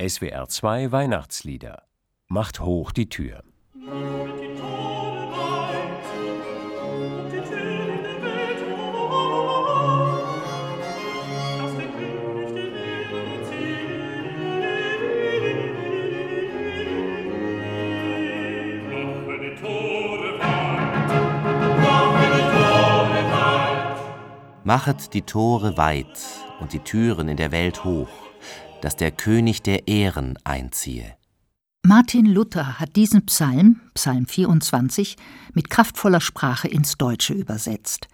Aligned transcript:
SWR 0.00 0.46
2 0.46 0.92
Weihnachtslieder. 0.92 1.82
Macht 2.28 2.60
hoch 2.60 2.92
die 2.92 3.08
Tür. 3.08 3.42
Machet 24.62 25.12
die 25.12 25.22
Tore 25.22 25.76
weit 25.76 26.06
und 26.60 26.72
die 26.72 26.78
Türen 26.78 27.28
in 27.28 27.36
der 27.36 27.50
Welt 27.50 27.82
hoch, 27.82 28.27
dass 28.80 28.96
der 28.96 29.10
König 29.10 29.62
der 29.62 29.88
Ehren 29.88 30.38
einziehe. 30.44 31.14
Martin 31.84 32.26
Luther 32.26 32.78
hat 32.78 32.96
diesen 32.96 33.24
Psalm, 33.26 33.80
Psalm 33.94 34.26
24, 34.26 35.16
mit 35.54 35.70
kraftvoller 35.70 36.20
Sprache 36.20 36.68
ins 36.68 36.98
Deutsche 36.98 37.32
übersetzt. 37.32 38.08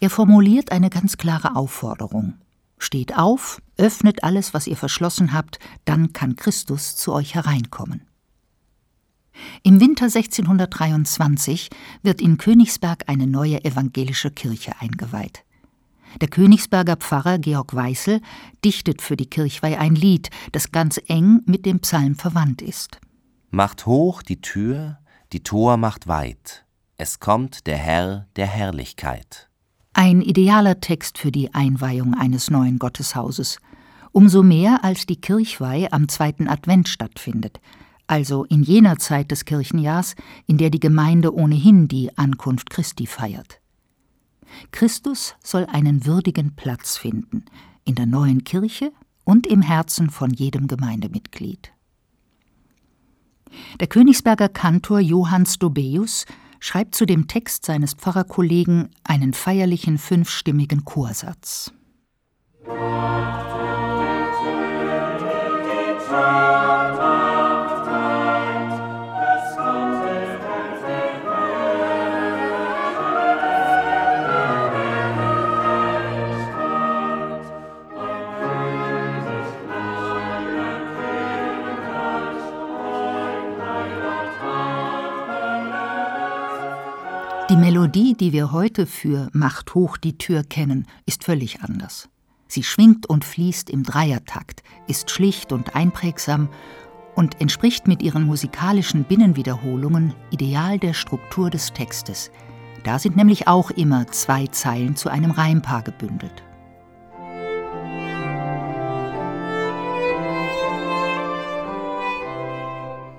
Er 0.00 0.10
formuliert 0.10 0.72
eine 0.72 0.90
ganz 0.90 1.16
klare 1.16 1.56
Aufforderung. 1.56 2.34
Steht 2.78 3.16
auf, 3.16 3.62
öffnet 3.76 4.22
alles, 4.24 4.52
was 4.52 4.66
ihr 4.66 4.76
verschlossen 4.76 5.32
habt, 5.32 5.58
dann 5.84 6.12
kann 6.12 6.36
Christus 6.36 6.96
zu 6.96 7.12
euch 7.12 7.34
hereinkommen. 7.34 8.02
Im 9.62 9.80
Winter 9.80 10.06
1623 10.06 11.70
wird 12.02 12.20
in 12.20 12.38
Königsberg 12.38 13.04
eine 13.08 13.26
neue 13.26 13.64
evangelische 13.64 14.30
Kirche 14.30 14.72
eingeweiht. 14.80 15.45
Der 16.20 16.28
Königsberger 16.28 16.96
Pfarrer 16.96 17.38
Georg 17.38 17.74
Weißel 17.74 18.20
dichtet 18.64 19.02
für 19.02 19.16
die 19.16 19.28
Kirchweih 19.28 19.78
ein 19.78 19.94
Lied, 19.94 20.30
das 20.52 20.72
ganz 20.72 21.00
eng 21.08 21.42
mit 21.46 21.66
dem 21.66 21.80
Psalm 21.80 22.14
verwandt 22.14 22.62
ist. 22.62 22.98
Macht 23.50 23.86
hoch 23.86 24.22
die 24.22 24.40
Tür, 24.40 24.98
die 25.32 25.42
Tor 25.42 25.76
macht 25.76 26.08
weit, 26.08 26.64
es 26.96 27.20
kommt 27.20 27.66
der 27.66 27.76
Herr 27.76 28.26
der 28.36 28.46
Herrlichkeit. 28.46 29.50
Ein 29.92 30.22
idealer 30.22 30.80
Text 30.80 31.18
für 31.18 31.32
die 31.32 31.52
Einweihung 31.54 32.14
eines 32.14 32.50
neuen 32.50 32.78
Gotteshauses. 32.78 33.58
Umso 34.12 34.42
mehr, 34.42 34.82
als 34.82 35.04
die 35.04 35.20
Kirchweih 35.20 35.88
am 35.90 36.08
zweiten 36.08 36.48
Advent 36.48 36.88
stattfindet, 36.88 37.60
also 38.06 38.44
in 38.44 38.62
jener 38.62 38.98
Zeit 38.98 39.30
des 39.30 39.44
Kirchenjahrs, 39.44 40.14
in 40.46 40.58
der 40.58 40.70
die 40.70 40.80
Gemeinde 40.80 41.34
ohnehin 41.34 41.88
die 41.88 42.16
Ankunft 42.16 42.70
Christi 42.70 43.06
feiert. 43.06 43.60
Christus 44.72 45.34
soll 45.42 45.66
einen 45.66 46.06
würdigen 46.06 46.54
Platz 46.56 46.96
finden 46.96 47.44
in 47.84 47.94
der 47.94 48.06
neuen 48.06 48.44
Kirche 48.44 48.92
und 49.24 49.46
im 49.46 49.62
Herzen 49.62 50.10
von 50.10 50.30
jedem 50.30 50.66
Gemeindemitglied. 50.66 51.72
Der 53.80 53.86
Königsberger 53.86 54.48
Kantor 54.48 55.00
Johann 55.00 55.46
Stobeus 55.46 56.26
schreibt 56.58 56.94
zu 56.94 57.06
dem 57.06 57.28
Text 57.28 57.64
seines 57.64 57.94
Pfarrerkollegen 57.94 58.90
einen 59.04 59.32
feierlichen 59.32 59.98
fünfstimmigen 59.98 60.84
Chorsatz. 60.84 61.72
Musik 62.66 63.16
Die 87.48 87.56
Melodie, 87.56 88.14
die 88.14 88.32
wir 88.32 88.50
heute 88.50 88.86
für 88.86 89.28
Macht 89.32 89.76
hoch 89.76 89.96
die 89.98 90.18
Tür 90.18 90.42
kennen, 90.42 90.88
ist 91.06 91.22
völlig 91.22 91.62
anders. 91.62 92.08
Sie 92.48 92.64
schwingt 92.64 93.06
und 93.06 93.24
fließt 93.24 93.70
im 93.70 93.84
Dreiertakt, 93.84 94.64
ist 94.88 95.12
schlicht 95.12 95.52
und 95.52 95.76
einprägsam 95.76 96.48
und 97.14 97.40
entspricht 97.40 97.86
mit 97.86 98.02
ihren 98.02 98.24
musikalischen 98.24 99.04
Binnenwiederholungen 99.04 100.12
ideal 100.32 100.80
der 100.80 100.92
Struktur 100.92 101.48
des 101.48 101.72
Textes. 101.72 102.32
Da 102.82 102.98
sind 102.98 103.14
nämlich 103.14 103.46
auch 103.46 103.70
immer 103.70 104.08
zwei 104.08 104.48
Zeilen 104.48 104.96
zu 104.96 105.08
einem 105.08 105.30
Reimpaar 105.30 105.82
gebündelt. 105.82 106.42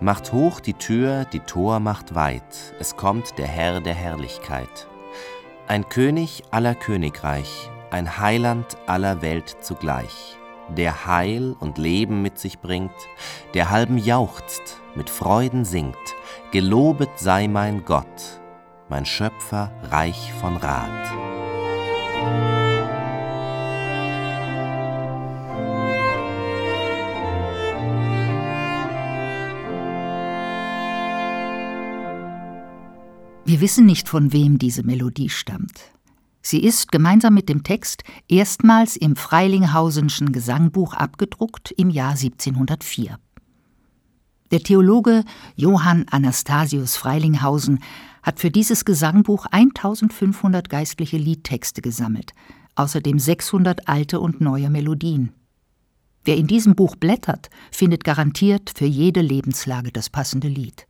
Macht 0.00 0.32
hoch 0.34 0.60
die 0.60 0.74
Tür, 0.74 1.24
die 1.24 1.40
Tor 1.40 1.80
macht 1.80 2.14
weit, 2.14 2.74
es 2.78 2.96
kommt 2.96 3.38
der 3.38 3.46
Herr 3.46 3.80
der 3.80 3.94
Herrlichkeit. 3.94 4.86
Ein 5.68 5.88
König 5.88 6.42
aller 6.50 6.74
Königreich, 6.74 7.70
ein 7.90 8.18
Heiland 8.18 8.76
aller 8.86 9.22
Welt 9.22 9.56
zugleich, 9.62 10.36
der 10.68 11.06
Heil 11.06 11.56
und 11.58 11.78
Leben 11.78 12.20
mit 12.20 12.38
sich 12.38 12.58
bringt, 12.58 12.92
der 13.54 13.70
halben 13.70 13.96
jauchzt, 13.96 14.82
mit 14.94 15.08
Freuden 15.08 15.64
singt, 15.64 15.96
gelobet 16.52 17.18
sei 17.18 17.48
mein 17.48 17.86
Gott, 17.86 18.40
mein 18.90 19.06
Schöpfer 19.06 19.72
reich 19.90 20.30
von 20.40 20.58
Rat. 20.58 22.55
Wir 33.48 33.60
wissen 33.60 33.86
nicht, 33.86 34.08
von 34.08 34.32
wem 34.32 34.58
diese 34.58 34.82
Melodie 34.82 35.28
stammt. 35.28 35.78
Sie 36.42 36.64
ist 36.64 36.90
gemeinsam 36.90 37.32
mit 37.32 37.48
dem 37.48 37.62
Text 37.62 38.02
erstmals 38.26 38.96
im 38.96 39.14
Freilinghausenschen 39.14 40.32
Gesangbuch 40.32 40.94
abgedruckt 40.94 41.70
im 41.76 41.88
Jahr 41.88 42.10
1704. 42.10 43.20
Der 44.50 44.60
Theologe 44.60 45.22
Johann 45.54 46.06
Anastasius 46.10 46.96
Freilinghausen 46.96 47.78
hat 48.24 48.40
für 48.40 48.50
dieses 48.50 48.84
Gesangbuch 48.84 49.46
1500 49.46 50.68
geistliche 50.68 51.16
Liedtexte 51.16 51.82
gesammelt, 51.82 52.32
außerdem 52.74 53.20
600 53.20 53.88
alte 53.88 54.18
und 54.18 54.40
neue 54.40 54.70
Melodien. 54.70 55.30
Wer 56.24 56.36
in 56.36 56.48
diesem 56.48 56.74
Buch 56.74 56.96
blättert, 56.96 57.50
findet 57.70 58.02
garantiert 58.02 58.72
für 58.76 58.86
jede 58.86 59.20
Lebenslage 59.20 59.92
das 59.92 60.10
passende 60.10 60.48
Lied. 60.48 60.88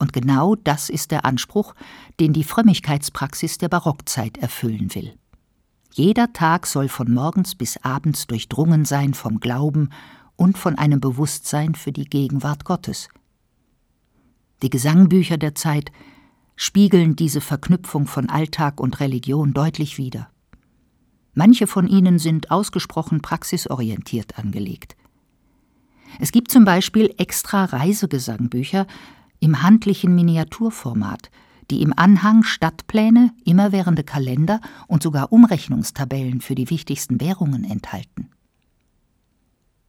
Und 0.00 0.14
genau 0.14 0.56
das 0.56 0.88
ist 0.88 1.10
der 1.10 1.26
Anspruch, 1.26 1.74
den 2.18 2.32
die 2.32 2.42
Frömmigkeitspraxis 2.42 3.58
der 3.58 3.68
Barockzeit 3.68 4.38
erfüllen 4.38 4.94
will. 4.94 5.14
Jeder 5.92 6.32
Tag 6.32 6.66
soll 6.66 6.88
von 6.88 7.12
morgens 7.12 7.54
bis 7.54 7.76
abends 7.76 8.26
durchdrungen 8.26 8.86
sein 8.86 9.12
vom 9.12 9.40
Glauben 9.40 9.90
und 10.36 10.56
von 10.56 10.78
einem 10.78 11.00
Bewusstsein 11.00 11.74
für 11.74 11.92
die 11.92 12.06
Gegenwart 12.06 12.64
Gottes. 12.64 13.08
Die 14.62 14.70
Gesangbücher 14.70 15.36
der 15.36 15.54
Zeit 15.54 15.92
spiegeln 16.56 17.14
diese 17.14 17.42
Verknüpfung 17.42 18.06
von 18.06 18.30
Alltag 18.30 18.80
und 18.80 19.00
Religion 19.00 19.52
deutlich 19.52 19.98
wider. 19.98 20.30
Manche 21.34 21.66
von 21.66 21.86
ihnen 21.86 22.18
sind 22.18 22.50
ausgesprochen 22.50 23.20
praxisorientiert 23.20 24.38
angelegt. 24.38 24.96
Es 26.18 26.32
gibt 26.32 26.50
zum 26.50 26.64
Beispiel 26.64 27.14
extra 27.18 27.66
Reisegesangbücher, 27.66 28.86
im 29.40 29.62
handlichen 29.62 30.14
Miniaturformat, 30.14 31.30
die 31.70 31.82
im 31.82 31.92
Anhang 31.96 32.42
Stadtpläne, 32.42 33.32
immerwährende 33.44 34.04
Kalender 34.04 34.60
und 34.86 35.02
sogar 35.02 35.32
Umrechnungstabellen 35.32 36.40
für 36.40 36.54
die 36.54 36.70
wichtigsten 36.70 37.20
Währungen 37.20 37.64
enthalten. 37.64 38.30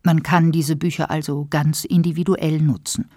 Man 0.04 0.24
kann 0.24 0.52
diese 0.52 0.76
Bücher 0.76 1.12
also 1.12 1.48
ganz 1.50 1.84
individuell 1.84 2.60
nutzen. 2.60 3.10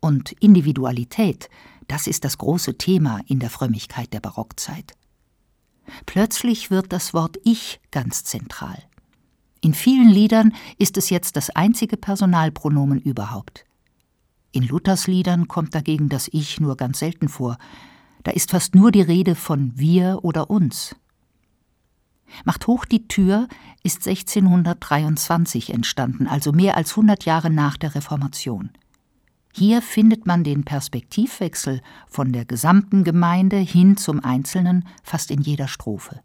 Und 0.00 0.32
Individualität, 0.32 1.48
das 1.88 2.06
ist 2.06 2.24
das 2.24 2.38
große 2.38 2.76
Thema 2.76 3.20
in 3.26 3.38
der 3.38 3.50
Frömmigkeit 3.50 4.12
der 4.12 4.20
Barockzeit. 4.20 4.92
Plötzlich 6.04 6.70
wird 6.70 6.92
das 6.92 7.14
Wort 7.14 7.38
Ich 7.44 7.80
ganz 7.90 8.24
zentral. 8.24 8.82
In 9.62 9.72
vielen 9.72 10.08
Liedern 10.08 10.52
ist 10.78 10.96
es 10.96 11.10
jetzt 11.10 11.36
das 11.36 11.50
einzige 11.50 11.96
Personalpronomen 11.96 13.00
überhaupt. 13.00 13.64
In 14.56 14.66
Luthers 14.66 15.06
Liedern 15.06 15.48
kommt 15.48 15.74
dagegen 15.74 16.08
das 16.08 16.30
Ich 16.32 16.60
nur 16.60 16.78
ganz 16.78 17.00
selten 17.00 17.28
vor. 17.28 17.58
Da 18.22 18.30
ist 18.30 18.52
fast 18.52 18.74
nur 18.74 18.90
die 18.90 19.02
Rede 19.02 19.34
von 19.34 19.72
wir 19.76 20.20
oder 20.22 20.48
uns. 20.48 20.96
Macht 22.46 22.66
hoch 22.66 22.86
die 22.86 23.06
Tür 23.06 23.48
ist 23.82 24.08
1623 24.08 25.74
entstanden, 25.74 26.26
also 26.26 26.52
mehr 26.52 26.78
als 26.78 26.92
100 26.92 27.26
Jahre 27.26 27.50
nach 27.50 27.76
der 27.76 27.94
Reformation. 27.94 28.70
Hier 29.52 29.82
findet 29.82 30.24
man 30.24 30.42
den 30.42 30.64
Perspektivwechsel 30.64 31.82
von 32.08 32.32
der 32.32 32.46
gesamten 32.46 33.04
Gemeinde 33.04 33.58
hin 33.58 33.98
zum 33.98 34.24
Einzelnen 34.24 34.88
fast 35.02 35.30
in 35.30 35.42
jeder 35.42 35.68
Strophe. 35.68 36.22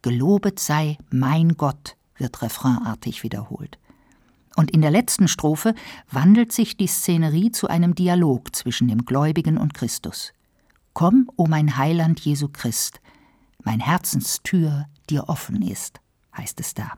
Gelobet 0.00 0.58
sei 0.58 0.96
mein 1.10 1.58
Gott, 1.58 1.98
wird 2.16 2.40
refrainartig 2.40 3.22
wiederholt. 3.22 3.78
Und 4.56 4.70
in 4.70 4.82
der 4.82 4.90
letzten 4.90 5.28
Strophe 5.28 5.74
wandelt 6.10 6.52
sich 6.52 6.76
die 6.76 6.86
Szenerie 6.86 7.52
zu 7.52 7.68
einem 7.68 7.94
Dialog 7.94 8.54
zwischen 8.54 8.88
dem 8.88 9.04
Gläubigen 9.04 9.58
und 9.58 9.74
Christus. 9.74 10.32
Komm, 10.92 11.30
o 11.36 11.46
mein 11.46 11.76
Heiland 11.76 12.20
Jesu 12.20 12.48
Christ, 12.48 13.00
mein 13.64 13.80
Herzenstür 13.80 14.86
dir 15.08 15.28
offen 15.28 15.62
ist, 15.62 16.00
heißt 16.36 16.60
es 16.60 16.74
da. 16.74 16.92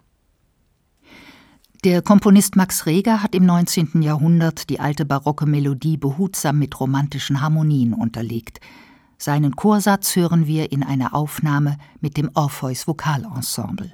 Der 1.85 2.01
Komponist 2.01 2.57
Max 2.57 2.87
Reger 2.87 3.23
hat 3.23 3.35
im 3.35 3.45
19. 3.45 4.01
Jahrhundert 4.01 4.71
die 4.71 4.81
alte 4.81 5.05
barocke 5.05 5.45
Melodie 5.45 5.99
behutsam 5.99 6.59
mit 6.59 6.81
romantischen 6.81 7.43
Harmonien 7.43 7.93
unterlegt. 7.93 8.59
Seinen 9.19 9.55
Chorsatz 9.55 10.17
hören 10.17 10.47
wir 10.47 10.73
in 10.73 10.83
einer 10.83 11.15
Aufnahme 11.15 11.77
mit 12.01 12.17
dem 12.17 12.31
Orpheus 12.35 12.89
Vokalensemble. 12.89 13.93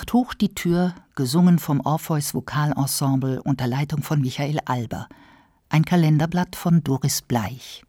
Macht 0.00 0.14
hoch 0.14 0.32
die 0.32 0.54
Tür, 0.54 0.94
gesungen 1.14 1.58
vom 1.58 1.80
Orpheus 1.80 2.32
Vokalensemble 2.32 3.42
unter 3.42 3.66
Leitung 3.66 4.02
von 4.02 4.22
Michael 4.22 4.58
Alber. 4.64 5.06
Ein 5.68 5.84
Kalenderblatt 5.84 6.56
von 6.56 6.82
Doris 6.82 7.20
Bleich. 7.20 7.84